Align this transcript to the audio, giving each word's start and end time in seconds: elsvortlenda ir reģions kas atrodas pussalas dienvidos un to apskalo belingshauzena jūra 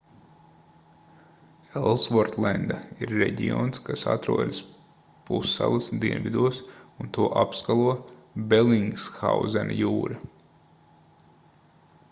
elsvortlenda 1.79 2.77
ir 3.05 3.11
reģions 3.23 3.81
kas 3.89 4.05
atrodas 4.13 4.61
pussalas 5.27 5.89
dienvidos 6.05 6.61
un 7.05 7.11
to 7.17 7.27
apskalo 7.43 7.93
belingshauzena 8.55 9.77
jūra 9.83 10.19